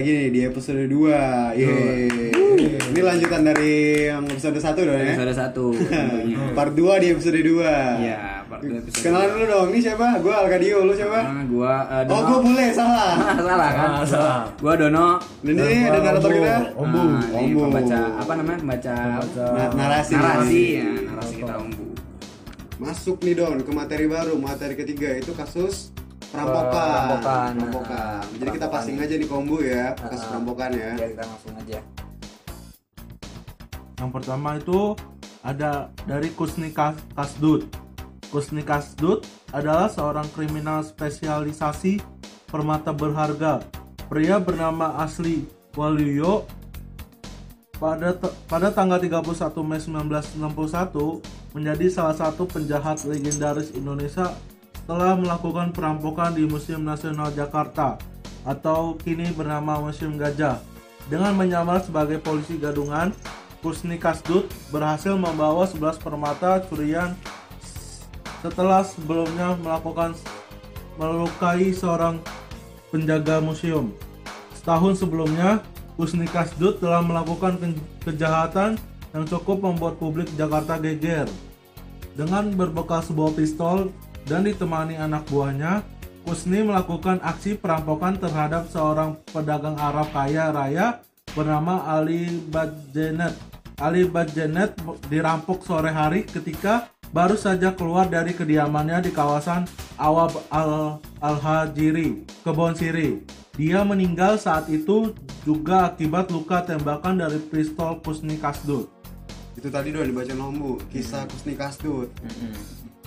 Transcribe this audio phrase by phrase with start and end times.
[0.00, 0.96] lagi nih di episode 2
[1.54, 2.08] Yeay
[2.90, 3.72] Ini lanjutan dari
[4.08, 6.40] yang episode 1 dong ya Episode satu tentunya.
[6.52, 9.02] Part 2 di episode 2 Iya, part dua episode.
[9.02, 10.06] Kenalan dulu dong, ini siapa?
[10.18, 11.20] Gue Alkadio, lu siapa?
[11.20, 12.24] Ah, gua Oh Dono.
[12.26, 13.88] gue boleh, salah Ah, salah kan?
[13.92, 14.38] Salah, salah.
[14.56, 15.06] Gua Dono.
[15.40, 16.98] Dan ini ada narator kita Ombu.
[16.98, 17.58] Ah, ini Ombu.
[17.62, 18.58] pembaca apa namanya?
[18.58, 18.94] Pembaca
[19.52, 20.12] Na- narasi.
[20.16, 21.84] narasi ya, narasi kita Ombu.
[22.78, 25.92] Masuk nih Don ke materi baru, materi ketiga itu kasus
[26.30, 27.50] perampokan perampokan.
[27.58, 28.22] Perampokan.
[28.38, 31.78] Jadi kita passing aja nih kombu ya, kasus perampokan ya Ya kita langsung aja.
[34.00, 34.80] Yang pertama itu
[35.44, 37.68] ada dari Kusni Kas- Kasdut.
[38.30, 42.00] Kusni Kasdut adalah seorang kriminal spesialisasi
[42.48, 43.60] permata berharga.
[44.08, 45.46] Pria bernama asli
[45.78, 46.46] Waluyo
[47.78, 48.12] pada
[48.50, 51.22] pada tanggal 31 Mei 1961
[51.54, 54.34] menjadi salah satu penjahat legendaris Indonesia
[54.90, 57.94] setelah melakukan perampokan di Museum Nasional Jakarta
[58.42, 60.58] atau kini bernama Museum Gajah.
[61.06, 63.14] Dengan menyamar sebagai polisi gadungan,
[63.62, 67.14] Kusni Kasdut berhasil membawa 11 permata curian
[68.42, 70.18] setelah sebelumnya melakukan
[70.98, 72.18] melukai seorang
[72.90, 73.94] penjaga museum.
[74.58, 75.62] Setahun sebelumnya,
[75.94, 78.74] Kusni Kasdut telah melakukan ke- kejahatan
[79.14, 81.30] yang cukup membuat publik Jakarta geger.
[82.18, 83.94] Dengan berbekal sebuah pistol
[84.28, 85.82] dan ditemani anak buahnya,
[86.20, 91.00] Kusni melakukan aksi perampokan terhadap seorang pedagang Arab kaya raya
[91.32, 93.32] bernama Ali Badjenet.
[93.80, 94.76] Ali Badjenet
[95.08, 99.64] dirampok sore hari ketika baru saja keluar dari kediamannya di kawasan
[99.96, 103.24] Awab Al Al-Hajiri, Kebon Siri.
[103.56, 108.92] Dia meninggal saat itu juga akibat luka tembakan dari pistol Kusni Kasdut.
[109.56, 111.32] Itu tadi udah dibaca nombu, kisah Hmm.
[111.32, 112.12] Kusni Kasdut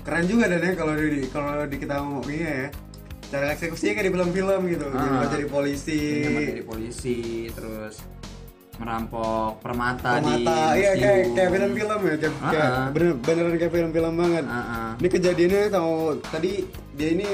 [0.04, 2.68] Keren juga dan ya kalau di kalau di kita ngomongnya ya
[3.26, 5.00] cara eksekusinya kayak di film-film gitu Ah.
[5.00, 7.18] jadi jadi polisi jadi polisi,
[7.50, 7.96] terus
[8.74, 12.88] merampok permata, di mata iya kayak kayak film-film ya kayak, Ah, kayak ah.
[12.90, 14.90] bener, beneran kayak film-film banget Ah, ah.
[14.98, 15.94] ini kejadiannya tahu
[16.26, 16.52] tadi
[16.94, 17.30] dia ini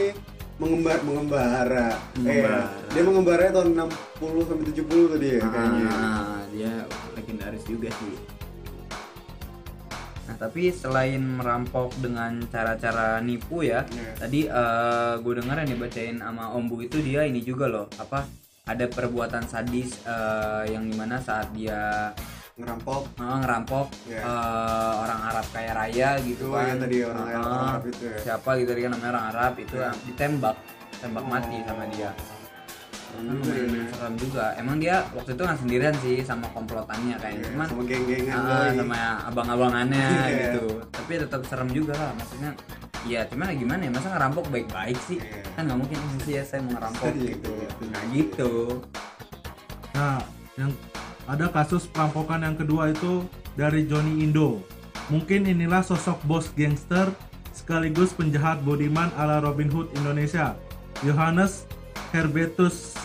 [0.56, 2.60] mengembar mengembara Mengembara.
[2.60, 3.68] Eh, dia mengembara tahun
[4.20, 6.72] 60 sampai 70 tadi ya kayaknya Ah, dia
[7.16, 8.14] legendaris juga sih.
[10.30, 14.14] Nah, tapi selain merampok dengan cara-cara nipu ya, Iya.
[14.16, 14.40] tadi
[15.20, 18.30] gue dengar yang dibacain sama Ombu itu dia ini juga loh, apa
[18.64, 22.14] ada perbuatan sadis eh, yang di mana saat dia
[22.54, 24.22] ngerampok eh, ngerampok Iya.
[24.22, 26.66] eh, orang Arab kaya raya gitu Itu kan.
[26.68, 28.18] yang tadi orang Ah, Arab- orang Arab itu ya.
[28.22, 29.90] Siapa gitu kan namanya orang Arab itu Iya.
[30.06, 30.56] ditembak,
[31.02, 31.32] tembak Oh.
[31.34, 32.12] mati sama dia.
[33.10, 33.54] Serem juga
[34.00, 34.46] Hmm, juga.
[34.56, 37.42] Emang dia waktu itu nggak sendirian sih sama komplotannya kayaknya.
[37.42, 38.70] Iya, Cuman sama geng-gengan doi.
[38.76, 40.40] sama abang-abangannya Iya.
[40.50, 40.66] gitu.
[40.90, 42.12] Tapi tetap serem juga lah.
[42.16, 42.52] Maksudnya
[43.02, 45.40] ya cuman ya gimana ya masa ngerampok baik-baik sih Iya.
[45.56, 47.54] kan nggak mungkin sih ya saya mau ngerampok Iya, gitu
[47.88, 48.52] nah gitu
[49.90, 50.20] Nah,
[50.56, 50.72] yang
[51.24, 54.60] ada kasus perampokan yang kedua itu dari Johnny Indo.
[55.08, 57.08] Mungkin inilah sosok bos gangster
[57.52, 60.60] sekaligus penjahat bodiman ala Robin Hood Indonesia.
[61.00, 61.64] Johannes
[62.12, 62.99] Herbetus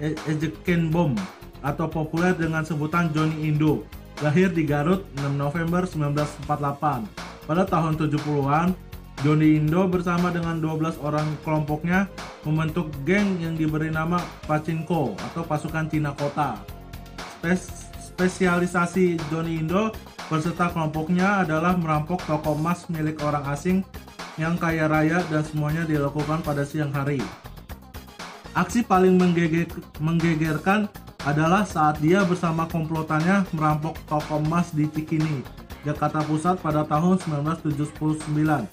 [0.00, 1.14] E- Ejekenbom
[1.60, 3.84] atau populer dengan sebutan Johnny Indo.
[4.20, 7.08] Lahir di Garut 6 November 1948.
[7.48, 8.76] Pada tahun 70-an,
[9.20, 12.08] Johnny Indo bersama dengan 12 orang kelompoknya
[12.44, 16.56] membentuk geng yang diberi nama Pachinko atau pasukan Cina Kota.
[17.36, 19.92] Spes- spesialisasi Johnny Indo
[20.32, 23.84] beserta kelompoknya adalah merampok toko emas milik orang asing
[24.40, 27.20] yang kaya raya dan semuanya dilakukan pada siang hari.
[28.50, 29.70] Aksi paling menggege-
[30.02, 30.90] menggegerkan
[31.22, 35.46] adalah saat dia bersama komplotannya merampok toko emas di Cikini,
[35.86, 38.66] Jakarta Pusat pada tahun 1979.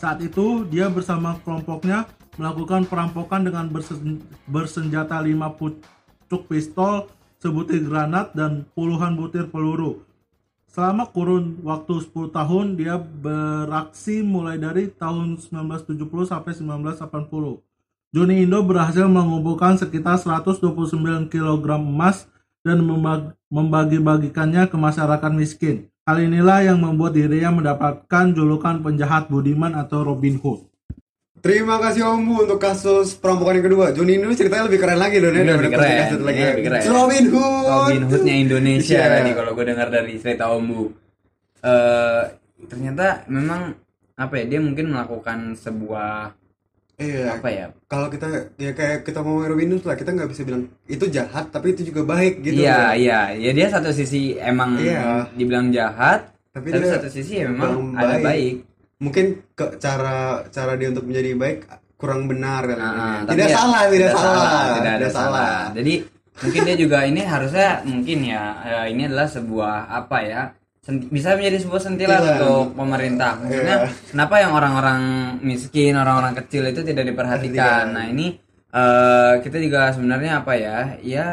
[0.00, 2.08] Saat itu, dia bersama kelompoknya
[2.40, 10.08] melakukan perampokan dengan bersen- bersenjata 5 pucuk pistol, sebutir granat, dan puluhan butir peluru.
[10.72, 17.60] Selama kurun waktu 10 tahun, dia beraksi mulai dari tahun 1970 sampai 1980.
[18.12, 20.68] Johnny Indo berhasil mengumpulkan sekitar 129
[21.26, 22.28] kg emas
[22.60, 25.88] dan membag- membagi-bagikannya ke masyarakat miskin.
[26.02, 30.68] Hal inilah yang membuat dirinya mendapatkan julukan penjahat budiman atau Robin Hood.
[31.40, 33.86] Terima kasih Om Bu untuk kasus perampokan yang kedua.
[33.90, 36.14] Joni ini ceritanya lebih keren lagi dong ya daripada lebih keren, lagi.
[36.14, 36.82] ini lebih keren.
[36.86, 37.64] Robin Hood.
[37.66, 39.10] Robin Hoodnya Indonesia Iya.
[39.10, 40.82] tadi kalau gue dengar dari cerita Ombu
[41.62, 42.22] eh
[42.62, 43.74] ternyata memang
[44.12, 46.34] apa ya dia mungkin melakukan sebuah
[46.96, 47.34] Iya.
[47.34, 51.04] apa ya Kalau kita ya kayak kita mau Hood lah, kita nggak bisa bilang itu
[51.08, 52.62] jahat tapi itu juga baik gitu.
[52.62, 55.26] iya iya ya dia satu sisi emang Iya.
[55.32, 58.24] dibilang jahat Tapi tapi, dia satu sisi ya memang memang ada baik.
[58.24, 58.54] baik
[59.02, 60.16] Mungkin ke cara
[60.46, 61.58] cara dia untuk menjadi baik
[61.98, 62.74] kurang benar Ah,
[63.18, 63.26] ini.
[63.26, 65.54] tapi tidak ya, salah tidak, salah tidak ada salah.
[65.74, 65.94] Jadi
[66.38, 70.42] mungkin dia juga ini harusnya mungkin ya eh, ini adalah sebuah apa ya
[70.84, 72.34] bisa menjadi sebuah sentilan Sentilan.
[72.34, 73.38] untuk pemerintah.
[73.38, 73.90] Maksudnya Iya.
[74.10, 75.00] kenapa yang orang-orang
[75.40, 77.54] miskin, orang-orang kecil itu tidak diperhatikan?
[77.54, 77.84] Perhatikan.
[77.94, 78.26] Nah ini
[78.68, 80.78] eh, kita juga sebenarnya apa ya?
[80.98, 81.28] Ya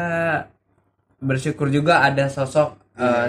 [1.18, 3.26] bersyukur juga ada sosok eh,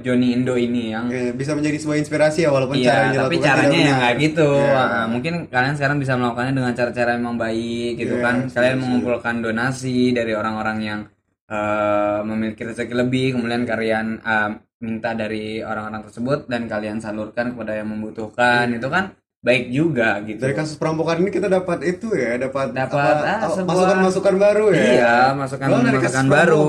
[0.00, 3.36] Johnny Indo ini yang Eh, bisa menjadi sebuah inspirasi ya walaupun cara Iya, yang tapi
[3.38, 4.48] caranya yang kayak gitu.
[4.56, 4.72] Iya.
[4.72, 8.36] Ah, mungkin kalian sekarang bisa melakukannya dengan cara-cara yang memang baik gitu Iya, kan.
[8.48, 8.80] Kalian setuju.
[8.80, 11.00] mengumpulkan donasi dari orang-orang yang
[11.44, 14.50] eh, memiliki rezeki lebih, kemudian kalian eh,
[14.82, 18.66] minta dari orang-orang tersebut dan kalian salurkan kepada yang membutuhkan.
[18.74, 20.38] Itu kan baik juga gitu.
[20.38, 24.64] Dari kasus perampokan ini kita dapat itu ya, dapat Dapat, apa, ah, sebuah- masukan-masukan baru
[24.70, 24.82] ya.
[24.86, 26.60] Iya, masukan Oh, masukan baru.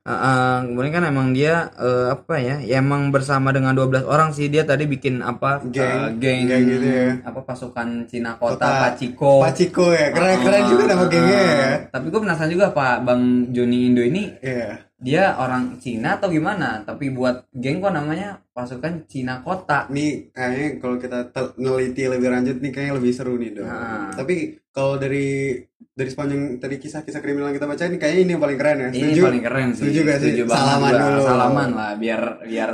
[0.00, 2.56] Uh, uh, kemudian kan emang dia uh, apa ya?
[2.58, 5.60] Ya emang bersama dengan 12 orang sih dia tadi bikin apa?
[5.68, 7.08] Geng, uh, geng, geng gitu ya.
[7.20, 9.44] Apa pasukan Cina Kota, Kota Paciko.
[9.44, 11.70] Paciko ya, keren Uh, keren juga nama uh, gengnya ya.
[11.92, 13.22] Tapi gue penasaran juga Pak Bang
[13.52, 14.88] Joni Indo ini Iya.
[15.00, 16.84] Dia orang Cina atau gimana?
[16.84, 19.88] Tapi buat geng kok namanya pasukan Cina Kota.
[19.88, 21.18] Ini kayaknya kalau kita
[21.56, 23.66] neliti lebih lanjut nih kayaknya lebih seru nih dong.
[23.66, 24.12] Nah.
[24.12, 25.56] Tapi kalau dari
[25.90, 28.88] dari sepanjang tadi kisah-kisah kriminal yang kita baca ini kayaknya ini yang paling keren ya.
[28.92, 29.22] Ini Setuju?
[29.26, 29.82] paling keren sih.
[29.84, 30.30] Setuju gak sih?
[30.44, 31.00] banget Salaman gua.
[31.00, 31.20] dulu.
[31.24, 32.70] Salaman lah biar biar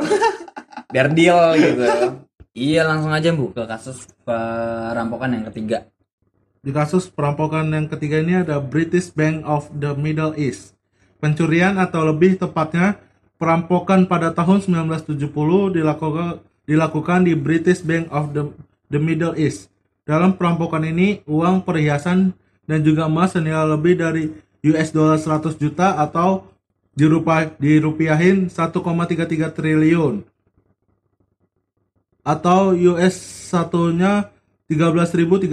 [0.92, 1.82] biar deal gitu.
[2.56, 5.86] Iya langsung aja Bu ke kasus perampokan yang ketiga.
[6.62, 10.75] Di kasus perampokan yang ketiga ini ada British Bank of the Middle East.
[11.18, 13.00] Pencurian atau lebih tepatnya
[13.40, 18.50] perampokan pada tahun 1970 dilakukan dilakukan di British Bank of the,
[18.90, 19.70] the Middle East.
[20.06, 22.34] Dalam perampokan ini, uang perhiasan
[22.66, 24.30] dan juga emas senilai lebih dari
[24.66, 26.50] US dollar 100 juta atau
[26.98, 30.26] dirupa, dirupiahin 1,33 triliun
[32.26, 33.14] atau US
[33.54, 34.34] satunya
[34.66, 35.46] 13.318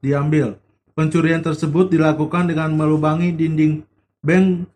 [0.00, 0.56] diambil.
[0.96, 3.84] Pencurian tersebut dilakukan dengan melubangi dinding
[4.20, 4.66] bank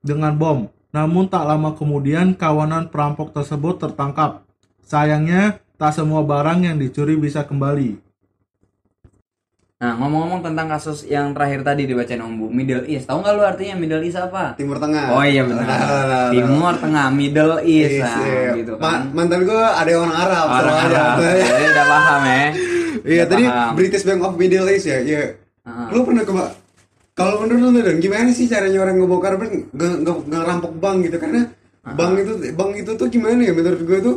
[0.00, 0.58] dengan bom.
[0.92, 4.44] Namun tak lama kemudian kawanan perampok tersebut tertangkap.
[4.84, 7.96] Sayangnya tak semua barang yang dicuri bisa kembali.
[9.82, 13.10] Nah ngomong-ngomong tentang kasus yang terakhir tadi dibacain Om Bu, Middle East.
[13.10, 14.54] Tahu nggak lu artinya Middle East apa?
[14.54, 15.10] Timur Tengah.
[15.10, 15.66] Oh iya benar.
[15.74, 18.50] Ah, Timur Tengah, Middle East, Iya, nah, iya.
[18.54, 19.00] gitu Ma- kan.
[19.10, 20.76] mantan gue ada orang Arab, Orang.
[20.86, 21.14] Arab.
[21.50, 22.44] Jadi udah paham ya.
[23.02, 23.70] Iya tadi paham.
[23.74, 24.98] British Bank of Middle East ya.
[25.02, 25.24] Iya.
[25.66, 25.90] Ah.
[25.90, 26.30] Lu pernah ke
[27.12, 31.16] kalau menurut lu Dan gimana sih caranya orang ngebongkar bank nge- nge- ngerampok bank gitu
[31.16, 31.40] karena
[31.84, 33.52] bank itu bank itu tuh gimana ya?
[33.52, 34.16] Menurut gue tuh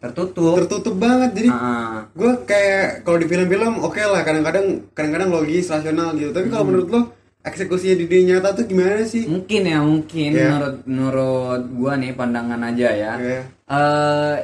[0.00, 0.60] Tertutup.
[0.60, 1.30] tertutup banget.
[1.32, 6.28] Jadi Ah, gue kayak kalau di film-film oke lah kadang-kadang kadang-kadang logis rasional gitu.
[6.28, 7.00] Tapi kalau menurut lo
[7.40, 9.24] eksekusinya di dunia nyata tuh gimana sih?
[9.24, 10.30] Mungkin ya mungkin.
[10.30, 10.48] Iya.
[10.50, 13.12] menurut menurut gua nih pandangan aja ya.
[13.16, 13.40] Iya.
[13.64, 14.36] Eh,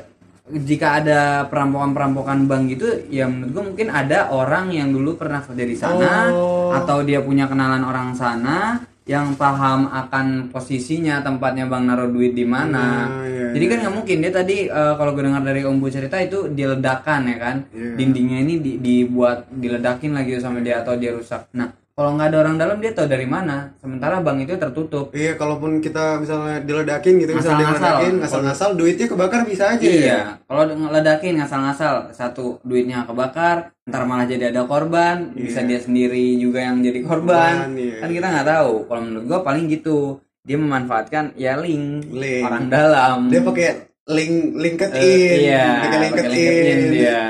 [0.53, 5.63] jika ada perampokan-perampokan bank gitu ya menurut gua mungkin ada orang yang dulu pernah kerja
[5.63, 6.71] di sana Oh.
[6.71, 12.47] atau dia punya kenalan orang sana yang paham akan posisinya tempatnya bang naruh duit di
[12.47, 13.11] mana.
[13.11, 13.73] Ah, iya, Jadi iya.
[13.73, 17.27] kan nggak mungkin dia tadi eh, kalau gue dengar dari Om Bu cerita itu diledakan
[17.27, 17.57] ya kan.
[17.75, 17.99] Iya.
[17.99, 21.51] Dindingnya ini di- dibuat diledakin lagi sama dia atau dia rusak.
[21.51, 23.77] Nah, kalau nggak ada orang dalam dia tahu dari mana.
[23.77, 25.13] Sementara bank itu tertutup.
[25.13, 27.77] iya kalaupun kita misalnya diledakin gitu misalnya Ngasal-ngasal.
[27.93, 34.09] diledakin ngasal-ngasal duitnya kebakar bisa aja ya Iya, kalau ngeledakin ngasal-ngasal satu duitnya kebakar, ntar
[34.09, 37.69] malah jadi ada korban, bisa dia sendiri juga yang jadi korban.
[37.69, 38.01] Korban, iya.
[38.01, 38.73] Kan kita nggak tahu.
[38.89, 39.99] Kalau menurut gua paling gitu.
[40.41, 42.43] Dia memanfaatkan ya link, Link.
[42.43, 43.29] orang dalam.
[43.29, 43.69] dia pakai
[44.09, 47.21] link LinkedIn Eh, iya, pakai pakai LinkedIn, LinkedIn dia.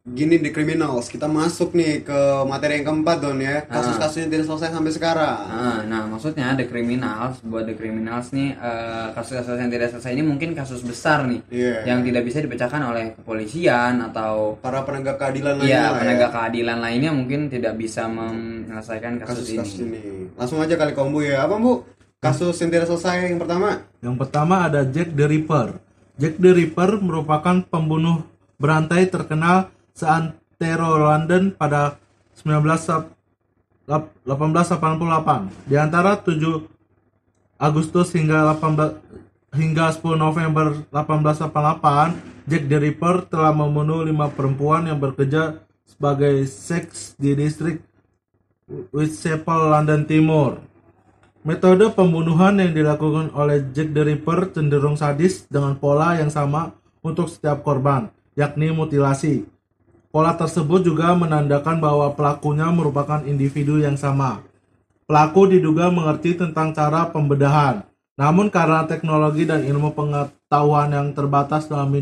[0.00, 4.72] Gini di criminals kita masuk nih ke materi yang keempat don ya kasus-kasusnya tidak selesai
[4.72, 9.92] sampai sekarang Nah, nah, maksudnya The Criminals, buat The Criminals nih eh, kasus-kasus yang tidak
[9.92, 11.84] selesai ini mungkin kasus besar nih Iya.
[11.84, 17.10] yang tidak bisa dipecahkan oleh kepolisian atau para penegak keadilan lainnya ya penegak keadilan lainnya
[17.12, 20.00] mungkin tidak bisa menyelesaikan kasus, kasus-kasus ini.
[20.00, 20.32] ini.
[20.32, 21.44] Langsung aja kali kombu ya.
[21.44, 21.84] Apa bu?
[22.24, 23.84] Kasus yang tidak selesai yang pertama.
[24.00, 25.76] Yang pertama ada Jack the Ripper.
[26.16, 28.24] Jack the Ripper merupakan pembunuh
[28.56, 31.96] berantai terkenal seantero London pada
[32.36, 33.12] 19 Sep-
[33.84, 35.50] lap- 1888.
[35.66, 36.64] Di antara 7
[37.60, 38.96] Agustus hingga 18
[39.50, 42.16] hingga 10 November 1888,
[42.46, 47.82] Jack the Ripper telah membunuh lima perempuan yang bekerja sebagai seks di distrik
[48.94, 50.62] Whitechapel, London Timur.
[51.42, 57.26] Metode pembunuhan yang dilakukan oleh Jack the Ripper cenderung sadis dengan pola yang sama untuk
[57.26, 59.48] setiap korban, yakni mutilasi.
[60.10, 64.42] Pola tersebut juga menandakan bahwa pelakunya merupakan individu yang sama.
[65.06, 67.86] Pelaku diduga mengerti tentang cara pembedahan,
[68.18, 71.94] namun karena teknologi dan ilmu pengetahuan yang terbatas dalam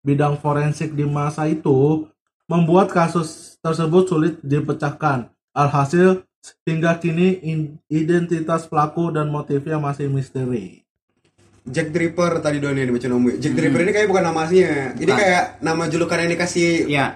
[0.00, 2.08] bidang, forensik di masa itu,
[2.48, 5.28] membuat kasus tersebut sulit dipecahkan.
[5.52, 6.24] Alhasil,
[6.64, 10.81] hingga kini in- identitas pelaku dan motifnya masih misteri.
[11.64, 13.30] Jack the Ripper tadi Don yang dibaca Nomu.
[13.34, 14.94] Jack the Ripper ini kayak bukan nama aslinya.
[14.94, 17.06] Ini kayak nama julukan yang dikasih Iya.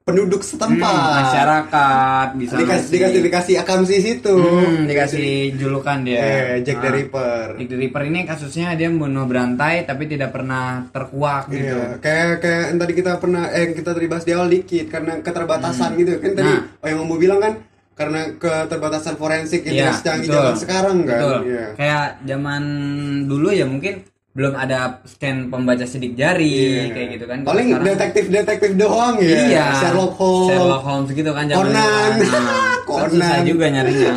[0.00, 0.90] penduduk Hmm, setempat.
[1.22, 4.34] masyarakat bisa Dikasih dikasih dikasih akamsi situ.
[4.34, 6.18] Hmm, dikasih julukan dia.
[6.18, 6.96] Eh, Jack the Ah.
[6.96, 7.46] Ripper.
[7.54, 11.62] Jack the Ripper ini kasusnya dia membunuh berantai tapi tidak pernah terkuak gitu.
[11.70, 15.12] Iya, kayak kayak yang tadi kita pernah eh kita tadi bahas di awal dikit karena
[15.20, 16.62] keterbatasan gitu kan tadi Nah.
[16.76, 17.52] oh yang mau bilang kan
[17.92, 21.16] karena keterbatasan forensik itu Iya, secanggih zaman sekarang kan.
[21.16, 21.38] Betul.
[21.46, 21.66] Iya.
[21.74, 22.62] Kayak zaman
[23.24, 23.94] dulu ya mungkin
[24.30, 26.94] belum ada scan pembaca sidik jari Iya.
[26.94, 27.38] kayak gitu kan.
[27.42, 29.38] Paling sekarang- detektif-detektif doang ya.
[29.44, 29.66] Iya.
[29.76, 30.48] Sherlock Holmes.
[30.48, 32.10] Sherlock Holmes gitu kan zaman Conan.
[32.16, 33.10] Nah, Conan.
[33.10, 34.12] susah juga nyarinya.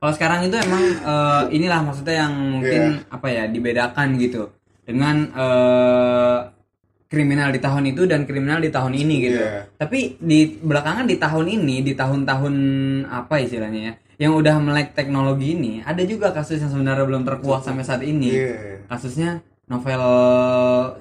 [0.00, 3.12] Kalau sekarang itu emang eh, inilah maksudnya yang mungkin Iya.
[3.12, 4.42] apa ya dibedakan gitu
[4.82, 6.36] dengan eh,
[7.10, 9.42] kriminal di tahun itu dan kriminal di tahun ini gitu.
[9.42, 9.66] Iya.
[9.74, 12.54] Tapi di belakangan di tahun ini di tahun-tahun
[13.10, 17.66] apa istilahnya ya yang udah melek teknologi ini ada juga kasus yang sebenarnya belum terkuak
[17.66, 18.30] sampai saat ini.
[18.30, 18.86] Iya.
[18.86, 20.04] Kasusnya novel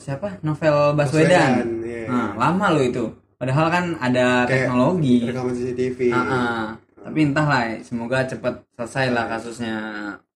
[0.01, 0.41] siapa?
[0.41, 1.61] Novel Baswedan.
[1.61, 2.05] Baswedan, iya.
[2.09, 3.05] Nah, lama loh itu.
[3.39, 5.17] Padahal kan ada Kayak teknologi.
[5.29, 5.99] Rekaman CCTV.
[6.11, 6.63] Ah, ah.
[6.99, 9.75] Tapi entahlah, semoga cepat selesai lah kasusnya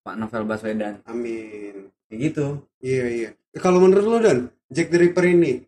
[0.06, 1.04] Pak Novel Baswedan.
[1.04, 1.92] Amin.
[2.08, 2.48] Kayak gitu.
[2.80, 3.30] Iya iya.
[3.56, 5.62] Kalau menurut lo Dan, Jack the Ripper ini,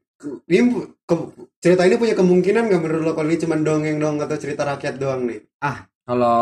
[0.47, 0.59] ini
[1.01, 4.65] ke- cerita ini punya kemungkinan nggak menurut lo kalau ini cuma dongeng doang atau cerita
[4.65, 5.45] rakyat doang nih?
[5.59, 6.37] Ah, kalau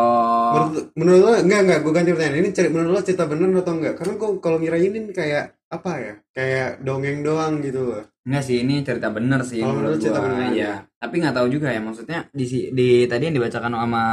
[0.54, 3.74] Menurut, menurut lo enggak enggak gue ganti pertanyaan ini ceri- menurut lo cerita bener atau
[3.74, 3.94] enggak?
[3.94, 6.14] Karena kok kalau ngirainin kayak apa ya?
[6.30, 8.04] Kayak dongeng doang gitu loh.
[8.24, 10.26] enggak sih ini cerita bener sih Kalau menurut menurut cerita gua.
[10.32, 10.72] bener, ya.
[10.96, 14.04] Tapi nggak tahu juga ya maksudnya di di tadi yang dibacakan sama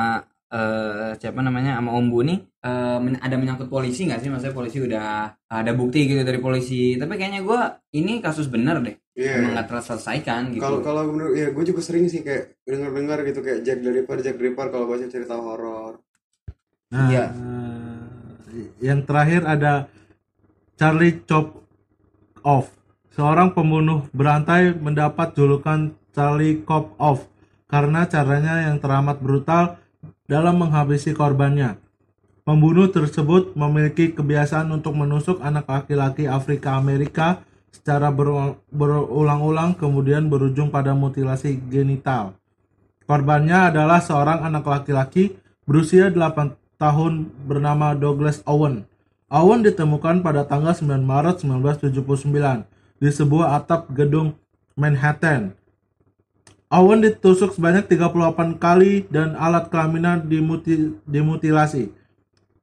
[0.52, 4.56] eh, siapa namanya sama Om Bu nih eh, men- ada menyangkut polisi nggak sih maksudnya
[4.56, 5.08] polisi udah
[5.48, 7.60] ada bukti gitu dari polisi tapi kayaknya gua
[7.92, 9.44] ini kasus bener deh Iya.
[9.44, 13.44] emang nggak terselesaikan gitu Kalau kalau menurut ya gue juga sering sih kayak dengar-dengar gitu
[13.44, 16.00] kayak Jack the Ripper, Jack the Ripper kalau baca cerita horor.
[16.96, 17.26] Nah, Iya.
[18.80, 19.92] yang terakhir ada
[20.80, 21.60] Charlie Chop
[22.48, 22.72] Off.
[23.12, 27.28] Seorang pembunuh berantai mendapat julukan Charlie Cop Off
[27.68, 29.76] karena caranya yang teramat brutal
[30.32, 31.76] dalam menghabisi korbannya.
[32.48, 37.44] Pembunuh tersebut memiliki kebiasaan untuk menusuk anak laki-laki Afrika Amerika
[37.76, 42.40] secara beru- berulang-ulang kemudian berujung pada mutilasi genital.
[43.04, 45.36] Korbannya adalah seorang anak laki-laki
[45.68, 48.88] berusia 8 tahun bernama Douglas Owen.
[49.28, 52.66] Owen ditemukan pada tanggal 9 Maret 1979
[53.04, 54.34] di sebuah atap gedung
[54.80, 55.60] Manhattan.
[56.72, 61.92] Owen ditusuk sebanyak 38 kali dan alat kelaminan dimuti- dimutilasi.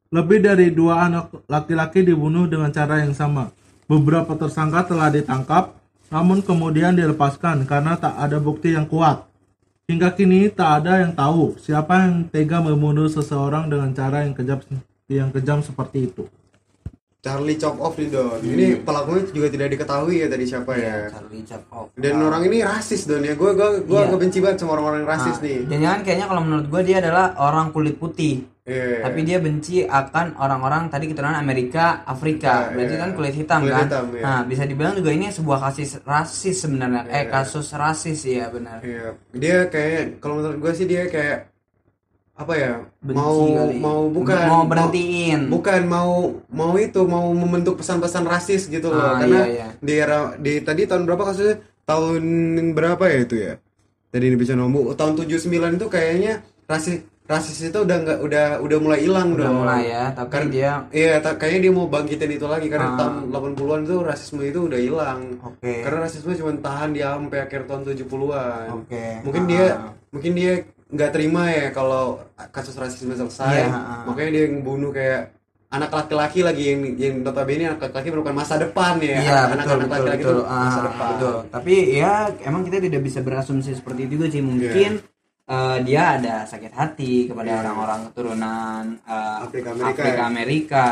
[0.08, 3.52] Lebih dari dua anak laki-laki dibunuh dengan cara yang sama.
[3.84, 5.76] Beberapa tersangka telah ditangkap,
[6.08, 9.28] namun kemudian dilepaskan karena tak ada bukti yang kuat.
[9.92, 14.60] Hingga kini tak ada yang tahu siapa yang tega membunuh seseorang dengan cara yang kejam
[15.12, 16.24] yang kejam seperti itu.
[17.28, 18.40] Charlie Chop Off nih Don.
[18.40, 21.12] Ini pelakunya juga tidak diketahui ya tadi siapa ya.
[21.12, 23.36] Charlie Chaplin Dan orang ini rasis Don ya.
[23.36, 24.08] Gue gue gue Iya.
[24.08, 25.58] agak benci banget sama orang-orang yang rasis Nah, nih.
[25.78, 28.36] Jangan kayaknya kalau menurut gue dia adalah orang kulit putih.
[28.64, 29.00] Iya.
[29.00, 32.68] Tapi dia benci akan orang-orang tadi keturunan Amerika, Afrika.
[32.68, 33.00] Iya, Berarti iya.
[33.00, 33.86] kan kulit hitam Kulit kan.
[33.88, 34.22] hitam, iya.
[34.22, 37.02] Nah, bisa dibilang juga ini sebuah kasus rasis sebenarnya.
[37.06, 37.30] Eh, Iya.
[37.30, 38.80] kasus rasis ya benar.
[38.80, 41.48] Iya, dia kayak kalau menurut gue sih dia kayak
[42.38, 42.72] apa ya?
[42.98, 43.76] Benci mau kali.
[43.76, 45.40] mau bukan mau berhentiin.
[45.48, 46.12] bukan mau
[46.48, 49.02] mau itu mau membentuk pesan-pesan rasis gitu loh.
[49.04, 49.68] Ah, Karena iya, iya.
[49.76, 51.58] di era di tadi tahun berapa kasusnya?
[51.82, 52.22] Tahun
[52.72, 53.52] berapa ya itu ya?
[54.08, 56.32] Tadi ini bisa nombor tahun 79 itu kayaknya
[56.64, 59.56] rasis rasis itu udah nggak udah udah mulai hilang Udah dong.
[59.60, 62.96] mulai ya, tapi Karena- dia Iya, ta- kayaknya dia mau bangkitin itu lagi karena Ah.
[62.96, 65.20] tahun 80-an itu rasisme itu udah hilang.
[65.42, 65.84] Oke.
[65.84, 68.66] Karena rasisme cuma tahan di sampai akhir tahun 70-an.
[68.80, 69.04] Oke.
[69.26, 69.48] Mungkin Ah.
[69.50, 69.64] dia
[70.08, 70.52] mungkin dia
[70.88, 72.18] nggak terima ya kalau
[72.48, 73.60] kasus rasisme selesai.
[73.60, 74.02] Iya, ah.
[74.08, 75.22] Makanya dia ngebunuh kayak
[75.68, 79.20] anak laki-laki laki yang yang notabene anak laki-laki merupakan masa depan ya.
[79.20, 80.32] Iya anak betul anak betul laki-laki betul.
[80.32, 81.08] itu masa Ah, depan.
[81.12, 81.36] betul.
[81.52, 84.40] Tapi ya emang kita tidak bisa berasumsi seperti itu juga sih.
[84.40, 84.92] Mungkin
[85.46, 87.58] eh, dia ada sakit hati kepada Iya.
[87.60, 90.24] orang-orang keturunan eh, Afrika Amerika Afrika ya.
[90.26, 90.84] Amerika.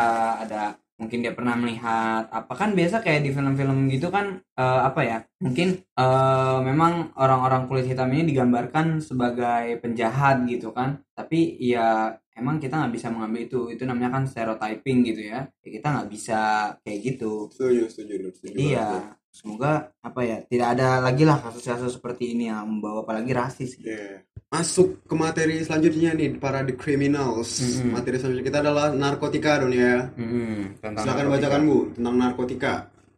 [0.44, 0.62] Ada
[0.96, 5.18] mungkin dia pernah melihat apa kan biasa kayak di film-film gitu kan eh, apa ya?
[5.44, 11.00] Mungkin eh, memang orang-orang kulit hitam ini digambarkan sebagai penjahat gitu kan.
[11.12, 13.60] Tapi ya emang kita nggak bisa mengambil itu.
[13.72, 15.48] Itu namanya kan stereotyping gitu ya.
[15.64, 16.40] Ya, kita nggak bisa
[16.84, 17.48] kayak gitu.
[17.52, 18.56] Setuju, setuju, setuju.
[18.56, 23.76] Iya, semoga apa ya tidak ada lagi lah kasus-kasus seperti ini yang membawa apalagi rasis.
[23.76, 23.92] gitu.
[23.92, 24.24] Iya.
[24.46, 27.58] Masuk ke materi selanjutnya nih para the criminals.
[27.58, 27.98] Mm-mm.
[27.98, 30.06] Materi selanjutnya kita adalah narkotika Don ya.
[30.14, 31.34] Mm-mm, tentang Silakan narkotika.
[31.34, 32.72] bacakan Bu tentang narkotika.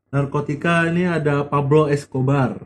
[0.09, 2.57] Narkotika ini ada Pablo Escobar,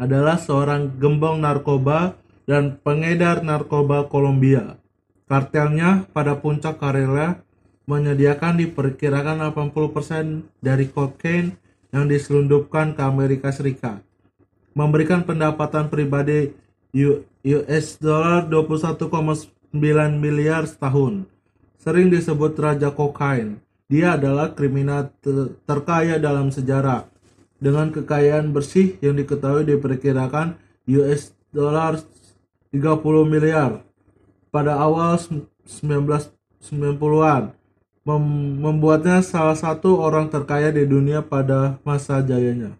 [0.00, 2.16] adalah seorang gembong narkoba
[2.48, 4.80] dan pengedar narkoba Kolombia.
[5.28, 7.44] Kartelnya pada puncak karirnya
[7.84, 11.52] menyediakan diperkirakan 80% dari kokain
[11.92, 14.00] yang diselundupkan ke Amerika Serikat.
[14.72, 16.48] Memberikan pendapatan pribadi
[16.96, 19.06] U- US dollar 21,9
[20.18, 21.30] miliar setahun.
[21.78, 23.62] Sering disebut raja kokain.
[23.86, 27.06] Dia adalah kriminal te- terkaya dalam sejarah
[27.62, 30.58] dengan kekayaan bersih yang diketahui diperkirakan
[30.90, 32.02] US dollar
[32.74, 32.82] 30
[33.30, 33.86] miliar
[34.50, 35.14] pada awal
[35.70, 37.54] 1990-an
[38.02, 42.74] mem- membuatnya salah satu orang terkaya di dunia pada masa jayanya.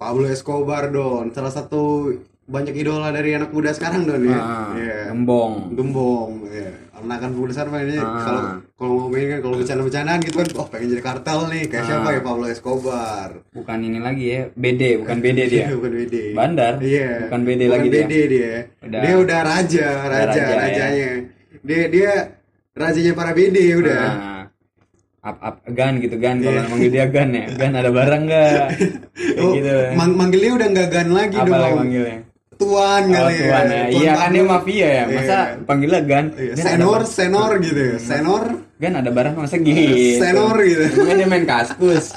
[0.00, 2.10] Pablo Escobar don salah satu
[2.50, 4.98] banyak idola dari anak muda sekarang don ya Ah, Iya.
[5.08, 5.70] gembong.
[5.72, 8.20] Gembong ya karena kan besar mainnya Ah.
[8.20, 8.42] kalau
[8.74, 11.64] kalau mau main kan kalau bercanda-bercandaan gitu kan oh pengen jadi kartel nih.
[11.64, 12.12] Kayak siapa Ah.
[12.12, 13.28] ya Pablo Escobar?
[13.48, 15.66] Bukan ini lagi ya BD bukan BD dia.
[15.72, 16.74] Bukan BD Bandar?
[16.80, 17.24] iya.
[17.24, 18.02] Bukan BD Bukan lagi dia?
[18.02, 18.52] BD dia.
[18.80, 20.56] Udah- dia udah raja raja raja, ya.
[20.58, 21.10] rajanya.
[21.60, 22.10] Dia dia
[22.72, 24.02] rajanya para BD udah.
[24.02, 24.42] Nah,
[25.22, 26.66] up up gan gitu gan kalau Iya.
[26.66, 27.46] manggil dia gan ya.
[27.52, 28.66] Gan ada barang nggak?
[29.38, 29.72] Oh, gitu.
[29.94, 31.76] mang- manggilnya udah nggak gan lagi apa dong.
[31.78, 32.18] manggilnya
[32.60, 33.82] tuan oh kali tuan ya.
[33.88, 35.04] iya kan dia mafia ya.
[35.08, 35.64] Masa Iya.
[35.64, 36.26] panggilnya gan?
[36.32, 37.96] Iya, Gan senor senor gitu ya.
[37.98, 38.42] Senor.
[38.76, 39.80] Gan ada barang masa gitu?
[40.16, 40.84] Senor gitu.
[40.94, 42.12] Mungkin dia main kaskus.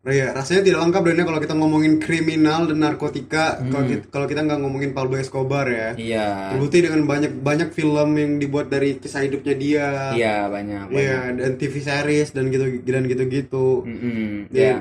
[0.00, 3.68] Nah, ya, rasanya tidak lengkap dan kalau kita ngomongin kriminal dan narkotika, Hmm.
[3.68, 5.92] kalau kita, kalau kita nggak ngomongin Pablo Escobar ya.
[5.94, 6.48] iya.
[6.50, 9.88] Terbukti dengan banyak banyak film yang dibuat dari kisah hidupnya dia.
[10.10, 11.36] iya banyak Iya, banyak.
[11.36, 13.84] dan TV series dan gitu dan gitu-gitu.
[13.84, 14.76] Mm-mm, Dia- ya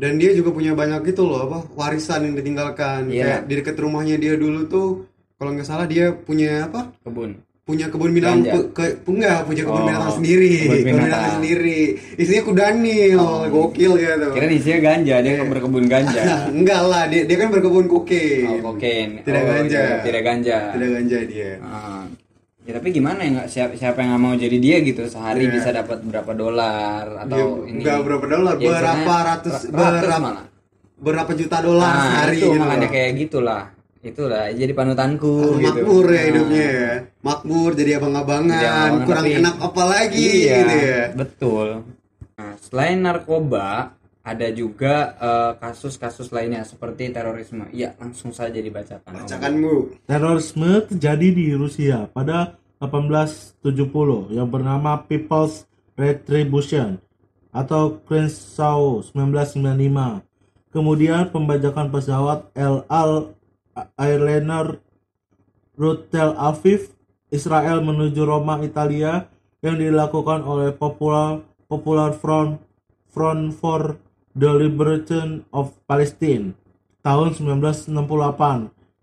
[0.00, 3.06] Dan dia juga punya banyak gitu loh apa warisan yang ditinggalkan.
[3.06, 3.22] Iya.
[3.22, 4.88] Kayak di dekat rumahnya dia dulu tuh
[5.36, 6.88] kalau nggak salah dia punya apa?
[7.02, 8.42] kebun punya kebun binatang
[8.74, 11.32] ke, enggak punya kebun Oh, binatang sendiri kebun binatang binatang.
[11.38, 11.80] sendiri
[12.18, 15.44] isinya kudanil gokil ya tuh kira isinya ganja dia Iya.
[15.46, 19.78] berkebun ganja enggak lah dia, dia kan berkebun kokain oh kokain Tidak Oh, ganja.
[19.78, 22.04] iya, tidak ganja tidak ganja dia Ah.
[22.70, 25.52] Ya tapi gimana ya nggak siapa siapa yang nggak mau jadi dia gitu sehari Iya.
[25.52, 27.76] bisa dapat berapa dolar atau Dia- ini?
[27.76, 30.44] enggak berapa dolar Ya, berapa ratus ra- ratus berapa malah.
[30.96, 32.92] berapa juta dolar nah, sehari itu gitu makanya loh.
[32.92, 33.64] kayak gitulah.
[34.00, 35.66] Itulah jadi panutanku Oh, gitu.
[35.76, 36.92] makmur ya Nah, hidupnya ya.
[37.20, 41.02] Makmur jadi abang-abangan abang-abangan, kurang tapi- enak apa lagi iya gitu ya.
[41.12, 41.68] betul.
[42.32, 43.68] Nah, selain narkoba
[44.20, 47.68] ada juga eh, kasus-kasus lainnya seperti terorisme.
[47.72, 49.24] Iya langsung saja dibacakan.
[49.24, 50.04] Bacakanmu.
[50.04, 57.00] Terorisme terjadi di Rusia pada 1870 yang bernama People's Retribution
[57.52, 60.24] atau Crenshaw 1995.
[60.70, 63.34] Kemudian pembajakan pesawat El Al
[63.98, 64.78] Airliner
[65.74, 66.92] rute Tel Aviv,
[67.32, 69.26] Israel menuju Roma, Italia
[69.64, 72.60] yang dilakukan oleh Popular Popular Front
[73.10, 73.98] Front for
[74.32, 76.54] the Liberation of Palestine
[77.00, 77.90] tahun 1968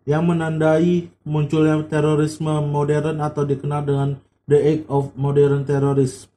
[0.07, 4.09] yang menandai munculnya terorisme modern atau dikenal dengan
[4.47, 6.31] The Age of Modern Terrorism.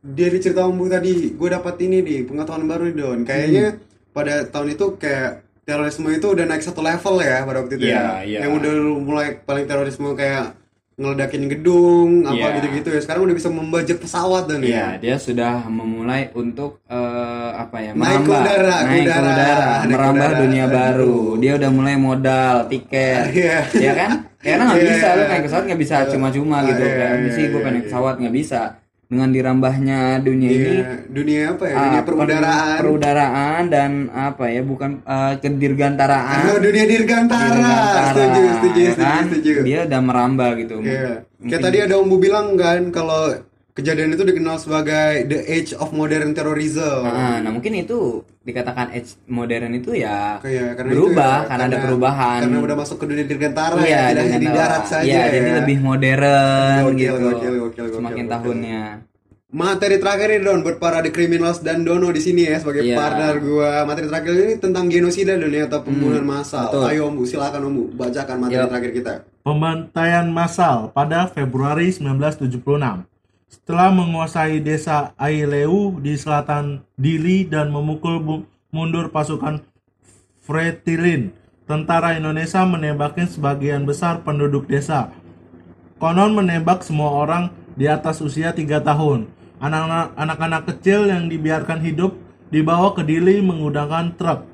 [0.00, 3.80] dari cerita Ombu tadi gue dapat ini di pengetahuan baru nih Don kayaknya Hmm.
[4.10, 5.30] pada tahun itu kayak
[5.62, 8.38] terorisme itu udah naik satu level ya pada waktu itu Iya, ya iya.
[8.42, 10.56] yang udah mulai paling terorisme kayak
[11.00, 12.56] ngeledakin gedung apa Iya.
[12.60, 17.50] gitu-gitu ya sekarang udah bisa membajak pesawat dan Iya, ya dia sudah memulai untuk eh,
[17.56, 17.90] apa ya?
[17.90, 20.40] Naik ke merambah, udara, naik ke udara, udara, naik ke merambah udara.
[20.44, 21.18] dunia baru.
[21.36, 23.58] Dia udah mulai modal, tiket, Iya.
[23.72, 24.10] ya kan?
[24.36, 24.90] Karena nggak Iya.
[24.92, 26.82] bisa, lu naik pesawat nggak bisa cuma-cuma gitu.
[26.82, 27.88] Iya, Kayak iya, sih gue iya, pengen naik iya.
[27.88, 28.60] pesawat nggak bisa.
[29.10, 34.62] Dengan dirambahnya dunia ini, Iya, dunia apa ya ah, dunia perudaraan perudaraan dan apa ya?
[34.62, 36.46] Bukan eh, kedirgantaraan.
[36.46, 39.22] Oh, dunia dirgantara Dirgantara, setuju setuju ya setuju kan?
[39.26, 40.74] setuju Dia udah merambah gitu.
[40.78, 43.34] Mungkin- Kayak tadi ada Ombu bilang kan kalau
[43.72, 47.02] kejadian itu dikenal sebagai the age of modern terrorism.
[47.02, 51.64] Nah, nah, mungkin itu dikatakan age modern itu ya Kayak karena berubah itu ya, karena,
[51.66, 52.38] ada perubahan.
[52.42, 55.32] Karena udah masuk ke dunia dirgantara iya, ya, tidak di darat saja Iya, ya.
[55.32, 57.14] jadi lebih modern Gokil, gitu.
[57.20, 58.34] gokil, gokil, gokil, Semakin gokil.
[58.34, 58.82] tahunnya.
[59.50, 62.94] Materi terakhir nih Don buat para The Criminals dan Dono di sini ya sebagai Iya.
[62.94, 63.82] partner gua.
[63.82, 66.70] Materi terakhir ini tentang genosida Don ya atau pembunuhan massal.
[66.70, 66.86] betul.
[66.86, 68.70] Ayo Ombu, silakan Ombu bacakan materi Yuk.
[68.70, 69.12] terakhir kita.
[69.42, 73.09] Pembantaian massal pada Februari 1976.
[73.50, 79.66] Setelah menguasai desa Aileu di selatan Dili dan memukul mundur pasukan
[80.46, 81.34] Fretilin,
[81.66, 85.10] tentara Indonesia menembakin sebagian besar penduduk desa.
[85.98, 89.26] Konon menembak semua orang di atas usia 3 tahun.
[89.58, 92.14] Anak-anak kecil yang dibiarkan hidup
[92.54, 94.46] dibawa ke Dili menggunakan truk.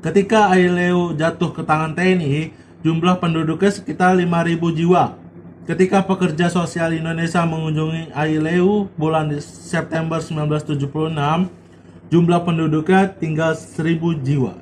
[0.00, 5.12] Ketika Aileu jatuh ke tangan TNI, jumlah penduduknya sekitar 5.000 jiwa.
[5.68, 11.52] Ketika pekerja sosial Indonesia mengunjungi Aileu bulan September 1976,
[12.08, 14.56] jumlah penduduknya tinggal 1.000 jiwa.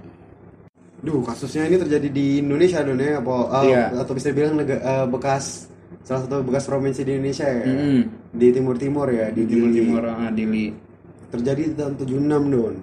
[0.99, 3.95] Duh, kasusnya ini terjadi di Indonesia don ya, apa uh, Iya.
[3.95, 5.71] atau bisa dibilang nega- uh, bekas
[6.03, 7.62] salah satu bekas provinsi di Indonesia ya.
[7.62, 8.01] Mm-mm.
[8.35, 10.75] Di timur-timur ya, di, di timur timur ah, Dili
[11.31, 12.75] Terjadi di tahun 76 don.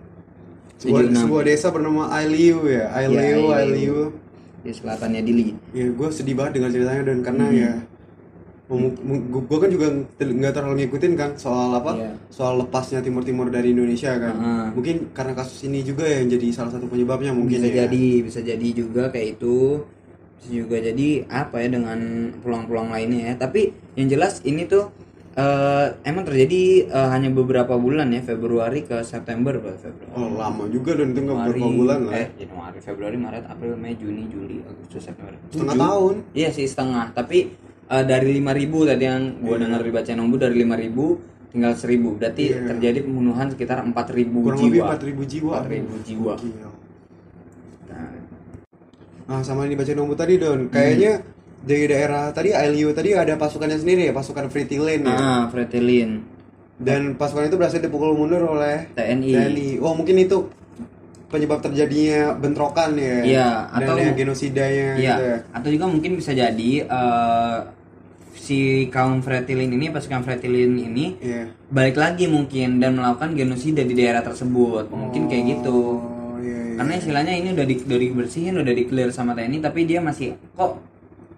[0.79, 1.23] Sebuah, 76.
[1.27, 3.51] sebuah desa bernama Ailiu ya, Ailiu, Ailiu.
[3.51, 3.99] Ailiu.
[4.63, 7.59] di selatannya Dili Ya, gue sedih banget dengar ceritanya don karena Hmm.
[7.59, 7.71] ya
[8.63, 12.11] gue kan juga nggak terlalu ngikutin kan soal apa Iya.
[12.31, 14.35] soal lepasnya timur timur dari Indonesia kan.
[14.39, 14.67] Heeh.
[14.71, 17.85] mungkin karena kasus ini juga yang jadi salah satu penyebabnya mungkin bisa ya.
[17.85, 19.83] jadi bisa jadi juga kayak itu.
[20.39, 21.99] Bisa juga jadi apa ya dengan
[22.39, 23.33] peluang-peluang lainnya ya.
[23.37, 24.91] Tapi yang jelas ini tuh
[25.35, 29.75] eh, emang terjadi eh, hanya beberapa bulan ya Februari ke September Pak.
[29.77, 30.11] Februari.
[30.15, 32.13] Oh lama juga don itu nggak beberapa bulan lah.
[32.15, 35.35] Eh Januari Februari Maret April Mei Juni Juli Agustus September.
[35.47, 36.15] Setengah tahun?
[36.31, 37.11] Iya sih setengah.
[37.11, 37.39] Tapi
[37.85, 38.45] eh, dari 5000
[38.85, 41.17] tadi yang gua dengar dibaca nombu dari 5000
[41.49, 42.65] tinggal 1000 berarti Iya.
[42.67, 46.69] terjadi pembunuhan sekitar 4000 kurang jiwa lebih 4000 jiwa 4000 jiwa Gila.
[47.87, 48.11] Nah,
[49.23, 51.23] Nah, sama yang dibaca nomor tadi Don, kayaknya
[51.63, 55.15] dari daerah tadi Ailiu tadi ada pasukannya sendiri ya, pasukan Pretty Lane ya.
[55.15, 56.19] Ah, Fretilin
[56.75, 59.31] Dan pasukan itu berhasil dipukul mundur oleh TNI.
[59.31, 59.67] TNI.
[59.79, 60.51] Oh, mungkin itu
[61.33, 63.17] penyebab terjadinya bentrokan ya.
[63.19, 65.37] Iya, dan atau- ya genosidanya Iya, gitu ya.
[65.51, 67.57] atau juga mungkin bisa jadi eh,
[68.35, 71.49] si kaum Fretilin ini, pasukan Fretilin ini Iya.
[71.67, 74.87] balik lagi mungkin dan melakukan genosida di daerah tersebut.
[74.87, 75.79] Mungkin kayak gitu.
[75.97, 76.75] Oh, iya, iya.
[76.75, 80.35] Karena istilahnya ini udah di, udah dibersihin, udah di clear sama TNI, tapi dia masih
[80.51, 80.77] kok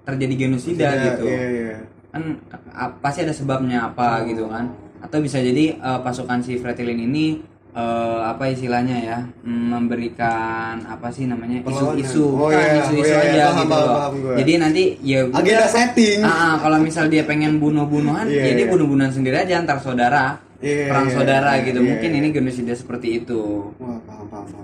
[0.03, 1.23] terjadi genosida Iya, gitu.
[1.25, 1.75] Iya, iya.
[2.09, 2.23] Kan
[2.69, 4.25] a- pasti ada sebabnya apa Oh.
[4.25, 4.65] gitu kan.
[4.97, 7.37] Atau bisa jadi eh, pasukan si Fretilin ini
[7.75, 12.79] eh, apa istilahnya ya memberikan apa sih namanya isu-isu Oh, iya.
[12.81, 13.29] isu-isu Oh, iya, iya.
[13.29, 13.97] aja Paham, gitu paham, loh.
[13.97, 16.19] paham jadi nanti ya Agenda setting.
[16.21, 18.71] ah, kalau misal dia pengen bunuh-bunuhan Iya, ya dia iya.
[18.71, 22.17] bunuh-bunuhan sendiri aja antar saudara Iya, perang iya, saudara iya, gitu iya, mungkin iya.
[22.17, 24.63] ini genosida seperti itu Wah, paham, paham, paham.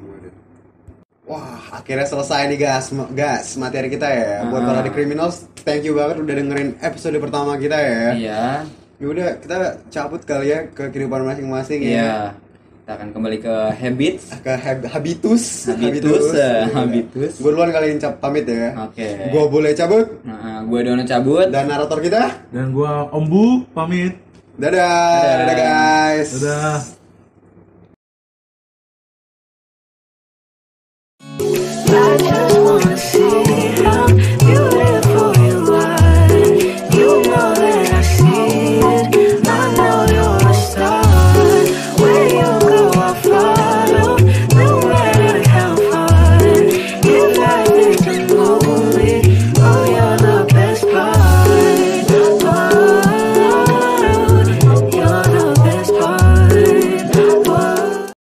[1.22, 4.44] Wah, akhirnya selesai nih gas, gas materi kita ya.
[4.46, 4.68] Buat Ah.
[4.68, 8.04] para The Criminals, thank you banget udah dengerin episode pertama kita ya.
[8.12, 8.42] iya
[9.00, 9.56] Ya udah, kita
[9.88, 12.36] cabut kali ya ke kehidupan masing-masing ya.
[12.92, 15.72] Kita akan kembali ke habits Ke hab- habitus.
[15.72, 17.40] Habitus, eh, habitus.
[17.40, 18.76] Gue duluan kali ini cap pamit ya.
[18.84, 22.52] oke Gue boleh cabut nah, gue Dono cabut dan narator kita.
[22.52, 24.20] Dan gua Ombu pamit.
[24.60, 25.38] Dadah, Dadah.
[25.40, 26.30] dadah guys.
[26.36, 26.80] Dadah.
[31.88, 33.51] I just wanna see